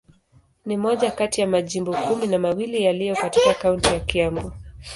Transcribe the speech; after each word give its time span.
Ni 0.65 0.77
moja 0.77 1.11
kati 1.11 1.41
ya 1.41 1.47
majimbo 1.47 1.93
kumi 1.93 2.27
na 2.27 2.39
mawili 2.39 2.83
yaliyo 2.83 3.15
katika 3.15 3.53
kaunti 3.53 3.87
ya 3.89 3.99
Kiambu. 3.99 4.51